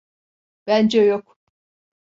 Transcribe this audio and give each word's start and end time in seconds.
Bence 0.67 0.97
yok. 1.01 1.37